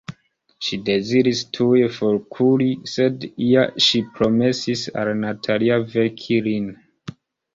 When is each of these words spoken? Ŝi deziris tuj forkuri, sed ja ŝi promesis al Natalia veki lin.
Ŝi 0.67 0.77
deziris 0.85 1.41
tuj 1.57 1.81
forkuri, 1.97 2.69
sed 2.93 3.27
ja 3.49 3.65
ŝi 3.87 4.01
promesis 4.15 4.85
al 5.03 5.13
Natalia 5.19 5.77
veki 5.93 6.41
lin. 6.49 6.67